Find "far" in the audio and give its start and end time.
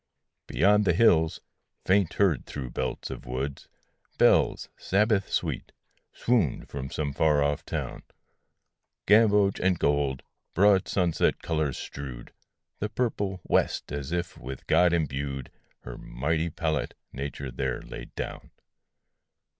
7.13-7.43